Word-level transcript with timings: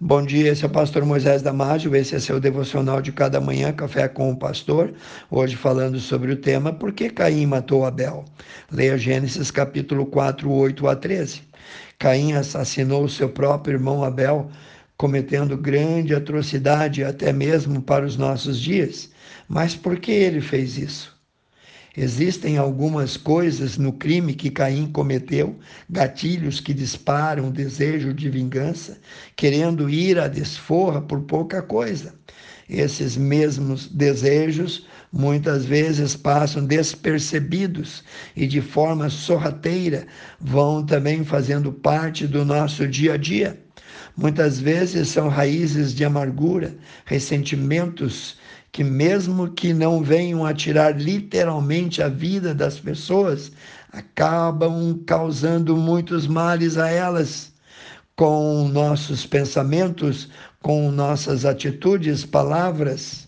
Bom 0.00 0.24
dia, 0.26 0.50
esse 0.50 0.64
é 0.64 0.66
o 0.66 0.70
pastor 0.70 1.04
Moisés 1.04 1.40
Damásio, 1.40 1.94
esse 1.94 2.16
é 2.16 2.18
seu 2.18 2.40
devocional 2.40 3.00
de 3.00 3.12
cada 3.12 3.40
manhã, 3.40 3.72
Café 3.72 4.08
com 4.08 4.28
o 4.28 4.36
Pastor. 4.36 4.92
Hoje 5.30 5.54
falando 5.54 6.00
sobre 6.00 6.32
o 6.32 6.36
tema 6.36 6.72
Por 6.72 6.92
que 6.92 7.08
Caim 7.08 7.46
matou 7.46 7.86
Abel? 7.86 8.24
Leia 8.72 8.98
Gênesis 8.98 9.52
capítulo 9.52 10.04
4, 10.06 10.50
8 10.50 10.88
a 10.88 10.96
13. 10.96 11.42
Caim 11.96 12.32
assassinou 12.32 13.08
seu 13.08 13.28
próprio 13.28 13.74
irmão 13.74 14.02
Abel, 14.02 14.50
cometendo 14.96 15.56
grande 15.56 16.12
atrocidade 16.12 17.04
até 17.04 17.32
mesmo 17.32 17.80
para 17.80 18.04
os 18.04 18.16
nossos 18.16 18.60
dias. 18.60 19.12
Mas 19.48 19.76
por 19.76 20.00
que 20.00 20.10
ele 20.10 20.40
fez 20.40 20.76
isso? 20.76 21.13
Existem 21.96 22.58
algumas 22.58 23.16
coisas 23.16 23.78
no 23.78 23.92
crime 23.92 24.34
que 24.34 24.50
Caim 24.50 24.88
cometeu, 24.88 25.56
gatilhos 25.88 26.58
que 26.58 26.74
disparam 26.74 27.48
o 27.48 27.52
desejo 27.52 28.12
de 28.12 28.28
vingança, 28.28 28.98
querendo 29.36 29.88
ir 29.88 30.18
à 30.18 30.26
desforra 30.26 31.00
por 31.00 31.20
pouca 31.20 31.62
coisa. 31.62 32.12
Esses 32.68 33.16
mesmos 33.16 33.86
desejos 33.86 34.88
muitas 35.12 35.64
vezes 35.64 36.16
passam 36.16 36.66
despercebidos 36.66 38.02
e 38.34 38.44
de 38.44 38.60
forma 38.60 39.08
sorrateira 39.08 40.04
vão 40.40 40.84
também 40.84 41.22
fazendo 41.22 41.72
parte 41.72 42.26
do 42.26 42.44
nosso 42.44 42.88
dia 42.88 43.14
a 43.14 43.16
dia. 43.16 43.62
Muitas 44.16 44.58
vezes 44.58 45.08
são 45.08 45.28
raízes 45.28 45.94
de 45.94 46.04
amargura, 46.04 46.74
ressentimentos 47.04 48.36
que, 48.74 48.82
mesmo 48.82 49.52
que 49.52 49.72
não 49.72 50.02
venham 50.02 50.44
a 50.44 50.52
tirar 50.52 51.00
literalmente 51.00 52.02
a 52.02 52.08
vida 52.08 52.52
das 52.52 52.80
pessoas, 52.80 53.52
acabam 53.92 54.98
causando 55.06 55.76
muitos 55.76 56.26
males 56.26 56.76
a 56.76 56.90
elas 56.90 57.52
com 58.16 58.66
nossos 58.66 59.24
pensamentos, 59.24 60.28
com 60.60 60.90
nossas 60.90 61.44
atitudes, 61.44 62.24
palavras. 62.24 63.23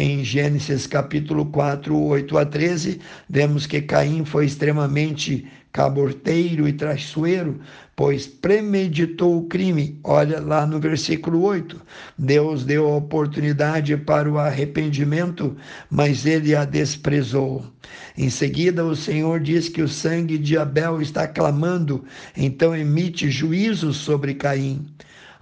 Em 0.00 0.22
Gênesis 0.22 0.86
capítulo 0.86 1.46
4, 1.46 1.92
8 1.92 2.38
a 2.38 2.46
13, 2.46 3.00
vemos 3.28 3.66
que 3.66 3.82
Caim 3.82 4.24
foi 4.24 4.46
extremamente 4.46 5.44
caborteiro 5.72 6.68
e 6.68 6.72
traiçoeiro, 6.72 7.58
pois 7.96 8.24
premeditou 8.24 9.36
o 9.36 9.48
crime. 9.48 9.98
Olha 10.04 10.38
lá 10.38 10.64
no 10.64 10.78
versículo 10.78 11.42
8. 11.42 11.82
Deus 12.16 12.64
deu 12.64 12.86
a 12.86 12.94
oportunidade 12.94 13.96
para 13.96 14.30
o 14.30 14.38
arrependimento, 14.38 15.56
mas 15.90 16.24
ele 16.24 16.54
a 16.54 16.64
desprezou. 16.64 17.64
Em 18.16 18.30
seguida, 18.30 18.84
o 18.84 18.94
Senhor 18.94 19.40
diz 19.40 19.68
que 19.68 19.82
o 19.82 19.88
sangue 19.88 20.38
de 20.38 20.56
Abel 20.56 21.02
está 21.02 21.26
clamando, 21.26 22.04
então 22.36 22.72
emite 22.72 23.28
juízo 23.32 23.92
sobre 23.92 24.34
Caim. 24.34 24.86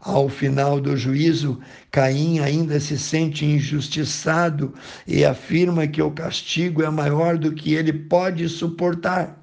Ao 0.07 0.29
final 0.29 0.81
do 0.81 0.97
juízo, 0.97 1.59
Caim 1.91 2.39
ainda 2.39 2.79
se 2.79 2.97
sente 2.97 3.45
injustiçado 3.45 4.73
e 5.05 5.25
afirma 5.25 5.85
que 5.89 6.01
o 6.01 6.13
castigo 6.13 6.81
é 6.85 6.89
maior 6.89 7.37
do 7.37 7.53
que 7.53 7.75
ele 7.75 7.93
pode 7.93 8.49
suportar. 8.49 9.37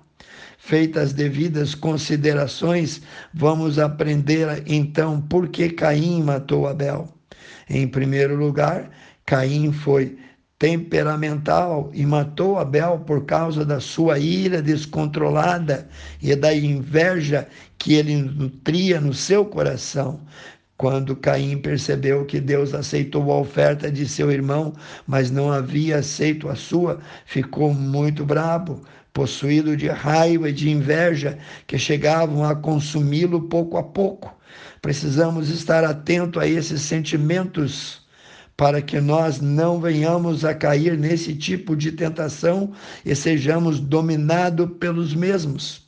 Feitas 0.57 1.03
as 1.03 1.13
devidas 1.13 1.75
considerações, 1.75 3.01
vamos 3.33 3.77
aprender 3.77 4.63
então 4.65 5.19
por 5.19 5.49
que 5.49 5.67
Caim 5.67 6.23
matou 6.23 6.65
Abel. 6.65 7.13
Em 7.69 7.85
primeiro 7.85 8.37
lugar, 8.37 8.89
Caim 9.25 9.73
foi 9.73 10.17
temperamental 10.57 11.91
e 11.93 12.05
matou 12.05 12.57
Abel 12.57 12.99
por 12.99 13.25
causa 13.25 13.65
da 13.65 13.81
sua 13.81 14.17
ira 14.17 14.61
descontrolada 14.61 15.89
e 16.21 16.33
da 16.37 16.55
inveja 16.55 17.49
que 17.83 17.95
ele 17.95 18.15
nutria 18.15 19.01
no 19.01 19.13
seu 19.13 19.43
coração. 19.43 20.21
Quando 20.77 21.17
Caim 21.17 21.57
percebeu 21.57 22.25
que 22.25 22.39
Deus 22.39 22.73
aceitou 22.73 23.29
a 23.29 23.39
oferta 23.41 23.91
de 23.91 24.07
seu 24.07 24.31
irmão, 24.31 24.73
mas 25.05 25.29
não 25.29 25.51
havia 25.51 25.97
aceito 25.97 26.47
a 26.47 26.55
sua, 26.55 27.01
ficou 27.25 27.73
muito 27.73 28.25
bravo 28.25 28.81
possuído 29.11 29.75
de 29.75 29.89
raiva 29.89 30.49
e 30.49 30.53
de 30.53 30.69
inveja 30.69 31.37
que 31.67 31.77
chegavam 31.77 32.45
a 32.45 32.55
consumi-lo 32.55 33.49
pouco 33.49 33.77
a 33.77 33.83
pouco. 33.83 34.33
Precisamos 34.81 35.49
estar 35.49 35.83
atento 35.83 36.39
a 36.39 36.47
esses 36.47 36.81
sentimentos 36.81 38.01
para 38.55 38.81
que 38.81 39.01
nós 39.01 39.41
não 39.41 39.81
venhamos 39.81 40.45
a 40.45 40.55
cair 40.55 40.97
nesse 40.97 41.35
tipo 41.35 41.75
de 41.75 41.91
tentação 41.91 42.71
e 43.05 43.13
sejamos 43.13 43.81
dominados 43.81 44.69
pelos 44.79 45.13
mesmos. 45.13 45.83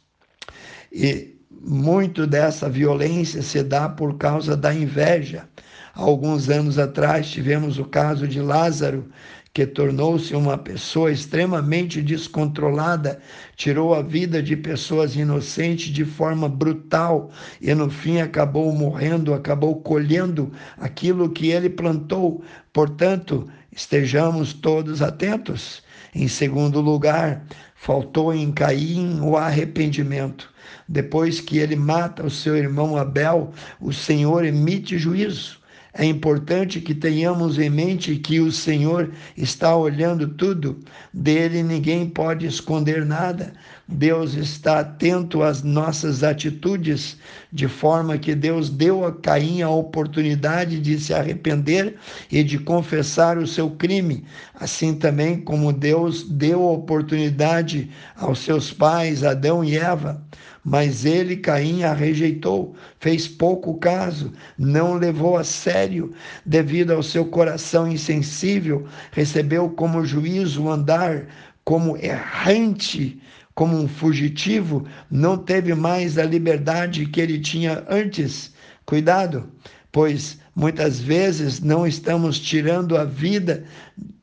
E 0.92 1.35
muito 1.68 2.28
dessa 2.28 2.70
violência 2.70 3.42
se 3.42 3.64
dá 3.64 3.90
por 3.90 4.18
causa 4.18 4.56
da 4.56 4.72
inveja. 4.72 5.50
Alguns 5.96 6.48
anos 6.48 6.78
atrás 6.78 7.28
tivemos 7.28 7.80
o 7.80 7.86
caso 7.86 8.28
de 8.28 8.40
Lázaro, 8.40 9.10
que 9.52 9.66
tornou-se 9.66 10.36
uma 10.36 10.58
pessoa 10.58 11.12
extremamente 11.12 12.02
descontrolada, 12.02 13.20
tirou 13.56 13.96
a 13.96 14.02
vida 14.02 14.44
de 14.44 14.56
pessoas 14.56 15.16
inocentes 15.16 15.88
de 15.94 16.06
forma 16.06 16.48
brutal 16.48 17.32
e 17.60 17.74
no 17.74 17.90
fim 17.90 18.20
acabou 18.20 18.72
morrendo, 18.74 19.34
acabou 19.34 19.82
colhendo 19.82 20.52
aquilo 20.78 21.30
que 21.30 21.48
ele 21.48 21.70
plantou. 21.70 22.44
Portanto, 22.74 23.48
estejamos 23.72 24.54
todos 24.54 25.02
atentos. 25.02 25.82
Em 26.14 26.28
segundo 26.28 26.80
lugar, 26.82 27.44
faltou 27.76 28.34
em 28.34 28.52
Caim 28.52 29.22
o 29.22 29.36
arrependimento. 29.36 30.54
Depois 30.88 31.40
que 31.40 31.58
ele 31.58 31.76
mata 31.76 32.26
o 32.26 32.30
seu 32.30 32.56
irmão 32.56 32.98
Abel, 32.98 33.52
o 33.80 33.92
Senhor 33.92 34.46
emite 34.46 34.98
juízo. 34.98 35.60
É 35.98 36.04
importante 36.04 36.82
que 36.82 36.94
tenhamos 36.94 37.58
em 37.58 37.70
mente 37.70 38.18
que 38.18 38.42
o 38.42 38.52
Senhor 38.52 39.12
está 39.38 39.74
olhando 39.78 40.28
tudo, 40.28 40.78
dele 41.14 41.64
ninguém 41.64 42.10
pode 42.10 42.46
esconder 42.46 43.06
nada. 43.06 43.54
Deus 43.88 44.34
está 44.34 44.80
atento 44.80 45.44
às 45.44 45.62
nossas 45.62 46.24
atitudes, 46.24 47.18
de 47.54 47.68
forma 47.68 48.18
que 48.18 48.34
Deus 48.34 48.68
deu 48.68 49.06
a 49.06 49.12
Caim 49.12 49.62
a 49.62 49.70
oportunidade 49.70 50.80
de 50.80 51.00
se 51.00 51.14
arrepender 51.14 51.96
e 52.32 52.44
de 52.44 52.58
confessar 52.58 53.38
o 53.38 53.46
seu 53.46 53.70
crime, 53.70 54.26
assim 54.56 54.96
também 54.96 55.40
como 55.40 55.72
Deus 55.72 56.28
deu 56.28 56.64
a 56.64 56.72
oportunidade 56.72 57.92
aos 58.16 58.40
seus 58.40 58.74
pais, 58.74 59.24
Adão 59.24 59.64
e 59.64 59.78
Eva. 59.78 60.20
Mas 60.64 61.06
ele, 61.06 61.38
Caim, 61.38 61.84
a 61.84 61.94
rejeitou, 61.94 62.76
fez 63.00 63.28
pouco 63.28 63.78
caso, 63.78 64.34
não 64.58 64.96
levou 64.96 65.38
a 65.38 65.44
sério, 65.44 66.12
devido 66.44 66.90
ao 66.92 67.04
seu 67.04 67.24
coração 67.24 67.88
insensível, 67.88 68.88
recebeu 69.12 69.70
como 69.70 70.04
juízo 70.04 70.68
andar 70.68 71.28
como 71.64 71.98
errante, 71.98 73.20
como 73.56 73.78
um 73.78 73.88
fugitivo, 73.88 74.86
não 75.10 75.38
teve 75.38 75.74
mais 75.74 76.18
a 76.18 76.24
liberdade 76.24 77.06
que 77.06 77.22
ele 77.22 77.40
tinha 77.40 77.86
antes. 77.90 78.54
Cuidado, 78.86 79.50
pois 79.92 80.38
muitas 80.54 81.00
vezes 81.00 81.62
não 81.62 81.88
estamos 81.88 82.38
tirando 82.38 82.98
a 82.98 83.06
vida 83.06 83.64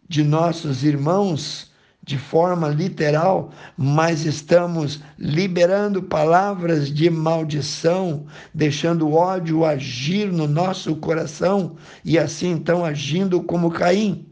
de 0.06 0.22
nossos 0.22 0.84
irmãos 0.84 1.72
de 2.04 2.18
forma 2.18 2.68
literal, 2.68 3.52
mas 3.76 4.26
estamos 4.26 5.00
liberando 5.16 6.02
palavras 6.02 6.92
de 6.92 7.08
maldição, 7.08 8.26
deixando 8.52 9.12
ódio 9.12 9.64
agir 9.64 10.32
no 10.32 10.48
nosso 10.48 10.96
coração 10.96 11.76
e 12.04 12.18
assim 12.18 12.50
então 12.50 12.84
agindo 12.84 13.40
como 13.42 13.70
Caim. 13.70 14.26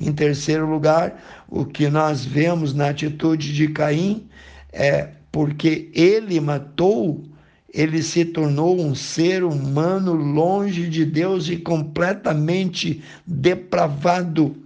Em 0.00 0.12
terceiro 0.12 0.68
lugar, 0.68 1.22
o 1.48 1.64
que 1.64 1.88
nós 1.88 2.24
vemos 2.24 2.74
na 2.74 2.90
atitude 2.90 3.54
de 3.54 3.68
Caim 3.68 4.28
é 4.72 5.08
porque 5.30 5.90
ele 5.94 6.40
matou, 6.40 7.24
ele 7.72 8.02
se 8.02 8.24
tornou 8.24 8.80
um 8.80 8.94
ser 8.94 9.44
humano 9.44 10.14
longe 10.14 10.88
de 10.88 11.04
Deus 11.04 11.48
e 11.48 11.56
completamente 11.56 13.02
depravado 13.26 14.56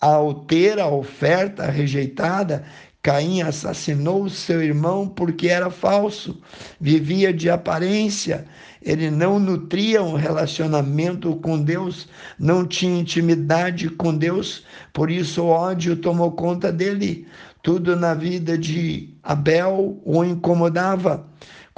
ao 0.00 0.34
ter 0.34 0.78
a 0.78 0.88
oferta 0.88 1.66
rejeitada, 1.66 2.64
Caim 3.02 3.42
assassinou 3.42 4.28
seu 4.28 4.62
irmão 4.62 5.08
porque 5.08 5.48
era 5.48 5.70
falso, 5.70 6.40
vivia 6.80 7.32
de 7.32 7.48
aparência, 7.48 8.44
ele 8.82 9.10
não 9.10 9.38
nutria 9.38 10.02
um 10.02 10.14
relacionamento 10.14 11.34
com 11.36 11.60
Deus, 11.60 12.08
não 12.38 12.66
tinha 12.66 13.00
intimidade 13.00 13.88
com 13.88 14.16
Deus, 14.16 14.64
por 14.92 15.10
isso 15.10 15.42
o 15.42 15.48
ódio 15.48 15.96
tomou 15.96 16.32
conta 16.32 16.72
dele. 16.72 17.26
Tudo 17.62 17.96
na 17.96 18.14
vida 18.14 18.56
de 18.56 19.14
Abel 19.22 20.00
o 20.04 20.24
incomodava. 20.24 21.26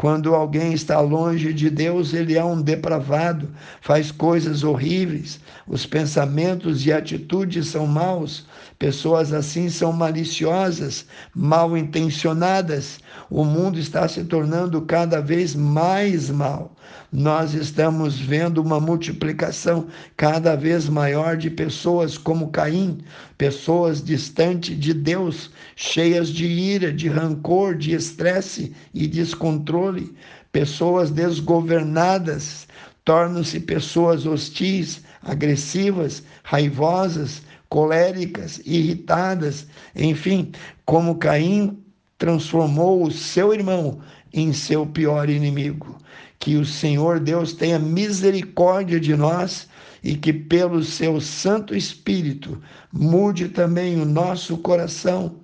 Quando 0.01 0.35
alguém 0.35 0.73
está 0.73 0.99
longe 0.99 1.53
de 1.53 1.69
Deus, 1.69 2.15
ele 2.15 2.35
é 2.35 2.43
um 2.43 2.63
depravado, 2.63 3.51
faz 3.83 4.11
coisas 4.11 4.65
horríveis, 4.65 5.39
os 5.69 5.85
pensamentos 5.85 6.87
e 6.87 6.91
atitudes 6.91 7.67
são 7.67 7.87
maus, 7.87 8.47
pessoas 8.79 9.31
assim 9.31 9.69
são 9.69 9.93
maliciosas, 9.93 11.05
mal 11.35 11.77
intencionadas. 11.77 12.99
O 13.29 13.45
mundo 13.45 13.79
está 13.79 14.09
se 14.09 14.25
tornando 14.25 14.81
cada 14.81 15.21
vez 15.21 15.55
mais 15.55 16.31
mal. 16.31 16.75
Nós 17.13 17.55
estamos 17.55 18.19
vendo 18.21 18.59
uma 18.63 18.79
multiplicação 18.79 19.89
cada 20.17 20.55
vez 20.55 20.89
maior 20.89 21.37
de 21.37 21.51
pessoas 21.51 22.17
como 22.17 22.51
Caim, 22.51 22.99
pessoas 23.37 24.03
distantes 24.03 24.79
de 24.79 24.95
Deus, 24.95 25.51
cheias 25.75 26.29
de 26.29 26.47
ira, 26.47 26.93
de 26.93 27.09
rancor, 27.09 27.75
de 27.77 27.95
estresse 27.95 28.73
e 28.95 29.09
descontrole, 29.09 30.15
pessoas 30.53 31.11
desgovernadas, 31.11 32.69
tornam-se 33.05 33.59
pessoas 33.59 34.25
hostis, 34.25 35.03
agressivas, 35.23 36.23
raivosas, 36.45 37.43
coléricas, 37.69 38.61
irritadas, 38.65 39.67
enfim, 39.97 40.53
como 40.85 41.17
Caim 41.17 41.77
transformou 42.19 43.03
o 43.03 43.11
seu 43.11 43.55
irmão 43.55 44.01
em 44.33 44.53
seu 44.53 44.87
pior 44.87 45.29
inimigo. 45.29 45.99
Que 46.39 46.57
o 46.57 46.65
Senhor 46.65 47.21
Deus 47.21 47.53
tenha 47.53 47.79
misericórdia 47.79 48.99
de 48.99 49.15
nós 49.15 49.69
e 50.03 50.17
que, 50.17 50.33
pelo 50.33 50.83
seu 50.83 51.21
Santo 51.21 51.77
Espírito, 51.77 52.61
mude 52.93 53.49
também 53.49 54.01
o 54.01 54.05
nosso 54.05 54.57
coração, 54.59 55.37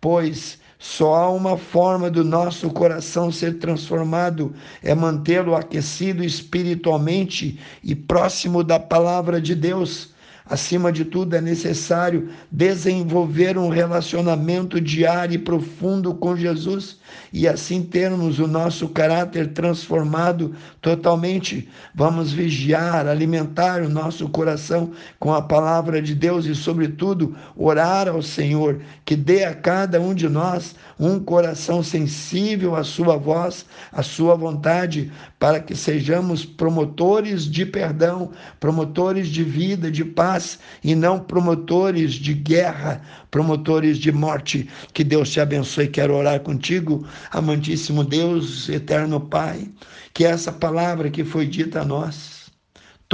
pois 0.00 0.58
só 0.78 1.14
há 1.14 1.30
uma 1.30 1.56
forma 1.56 2.10
do 2.10 2.22
nosso 2.22 2.68
coração 2.68 3.32
ser 3.32 3.58
transformado, 3.58 4.54
é 4.82 4.94
mantê-lo 4.94 5.56
aquecido 5.56 6.22
espiritualmente 6.22 7.58
e 7.82 7.94
próximo 7.94 8.62
da 8.62 8.78
palavra 8.78 9.40
de 9.40 9.54
Deus 9.54 10.13
Acima 10.46 10.92
de 10.92 11.06
tudo, 11.06 11.34
é 11.34 11.40
necessário 11.40 12.28
desenvolver 12.52 13.56
um 13.56 13.70
relacionamento 13.70 14.78
diário 14.78 15.36
e 15.36 15.38
profundo 15.38 16.14
com 16.14 16.36
Jesus 16.36 16.98
e 17.32 17.48
assim 17.48 17.82
termos 17.82 18.38
o 18.38 18.46
nosso 18.46 18.90
caráter 18.90 19.54
transformado 19.54 20.54
totalmente. 20.82 21.66
Vamos 21.94 22.30
vigiar, 22.30 23.06
alimentar 23.06 23.80
o 23.80 23.88
nosso 23.88 24.28
coração 24.28 24.92
com 25.18 25.32
a 25.32 25.40
palavra 25.40 26.02
de 26.02 26.14
Deus 26.14 26.44
e, 26.44 26.54
sobretudo, 26.54 27.34
orar 27.56 28.06
ao 28.06 28.20
Senhor 28.20 28.82
que 29.06 29.16
dê 29.16 29.44
a 29.44 29.54
cada 29.54 29.98
um 29.98 30.12
de 30.12 30.28
nós 30.28 30.74
um 31.00 31.18
coração 31.18 31.82
sensível 31.82 32.76
à 32.76 32.84
Sua 32.84 33.16
voz, 33.16 33.64
à 33.90 34.02
Sua 34.02 34.34
vontade, 34.34 35.10
para 35.38 35.58
que 35.58 35.74
sejamos 35.74 36.44
promotores 36.44 37.44
de 37.44 37.64
perdão, 37.64 38.30
promotores 38.60 39.28
de 39.28 39.42
vida, 39.42 39.90
de 39.90 40.04
paz 40.04 40.33
e 40.82 40.94
não 40.94 41.20
promotores 41.20 42.14
de 42.14 42.34
guerra, 42.34 43.00
promotores 43.30 43.98
de 43.98 44.10
morte. 44.10 44.68
Que 44.92 45.04
Deus 45.04 45.30
te 45.30 45.40
abençoe. 45.40 45.88
Quero 45.88 46.14
orar 46.14 46.40
contigo, 46.40 47.06
amantíssimo 47.30 48.02
Deus, 48.02 48.68
eterno 48.68 49.20
Pai, 49.20 49.68
que 50.12 50.24
essa 50.24 50.52
palavra 50.52 51.10
que 51.10 51.24
foi 51.24 51.46
dita 51.46 51.82
a 51.82 51.84
nós 51.84 52.33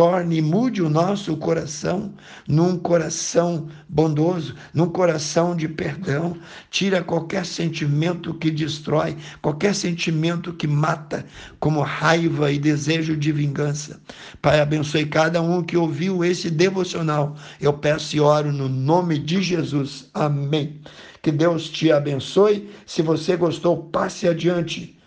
torne 0.00 0.38
e 0.38 0.40
mude 0.40 0.80
o 0.80 0.88
nosso 0.88 1.36
coração 1.36 2.14
num 2.48 2.78
coração 2.78 3.68
bondoso, 3.86 4.54
num 4.72 4.88
coração 4.88 5.54
de 5.54 5.68
perdão. 5.68 6.38
Tira 6.70 7.04
qualquer 7.04 7.44
sentimento 7.44 8.32
que 8.32 8.50
destrói, 8.50 9.14
qualquer 9.42 9.74
sentimento 9.74 10.54
que 10.54 10.66
mata, 10.66 11.26
como 11.58 11.82
raiva 11.82 12.50
e 12.50 12.58
desejo 12.58 13.14
de 13.14 13.30
vingança. 13.30 14.00
Pai, 14.40 14.60
abençoe 14.60 15.04
cada 15.04 15.42
um 15.42 15.62
que 15.62 15.76
ouviu 15.76 16.24
esse 16.24 16.48
devocional. 16.48 17.36
Eu 17.60 17.74
peço 17.74 18.16
e 18.16 18.20
oro 18.20 18.50
no 18.50 18.70
nome 18.70 19.18
de 19.18 19.42
Jesus. 19.42 20.08
Amém. 20.14 20.80
Que 21.20 21.30
Deus 21.30 21.68
te 21.68 21.92
abençoe. 21.92 22.70
Se 22.86 23.02
você 23.02 23.36
gostou, 23.36 23.76
passe 23.76 24.26
adiante. 24.26 24.98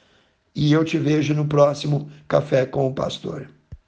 E 0.53 0.71
eu 0.71 0.85
te 0.85 0.99
vejo 0.99 1.33
no 1.33 1.47
próximo 1.47 2.11
Café 2.27 2.67
com 2.67 2.85
o 2.85 2.93
Pastor. 2.93 3.47